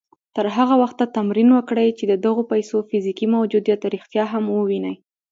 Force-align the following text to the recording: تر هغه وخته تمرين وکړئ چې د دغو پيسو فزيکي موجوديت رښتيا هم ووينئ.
تر 0.35 0.45
هغه 0.57 0.75
وخته 0.83 1.03
تمرين 1.17 1.49
وکړئ 1.53 1.89
چې 1.97 2.03
د 2.07 2.13
دغو 2.25 2.41
پيسو 2.51 2.77
فزيکي 2.89 3.27
موجوديت 3.35 3.81
رښتيا 3.93 4.25
هم 4.33 4.45
ووينئ. 4.55 4.95